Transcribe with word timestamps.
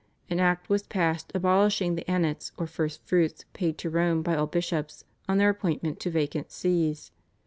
An 0.31 0.39
Act 0.39 0.67
was 0.67 0.81
passed 0.81 1.31
abolishing 1.35 1.93
the 1.93 2.03
Annats 2.09 2.53
or 2.57 2.65
First 2.65 3.03
Fruits 3.05 3.45
paid 3.53 3.77
to 3.77 3.89
Rome 3.91 4.23
by 4.23 4.35
all 4.35 4.47
bishops 4.47 5.03
on 5.29 5.37
their 5.37 5.51
appointment 5.51 5.99
to 5.99 6.09
vacant 6.09 6.51
Sees. 6.51 7.11